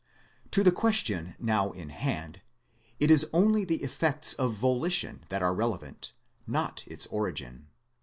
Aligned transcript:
To 0.49 0.63
the 0.63 0.71
question 0.71 1.35
now 1.37 1.73
in 1.73 1.89
hand 1.89 2.41
it 2.99 3.11
is 3.11 3.29
only 3.31 3.63
the 3.65 3.83
effects 3.83 4.33
of 4.33 4.53
volition 4.55 5.23
that 5.29 5.43
are 5.43 5.53
relevant, 5.53 6.13
not 6.47 6.83
its 6.87 7.05
origin. 7.11 7.67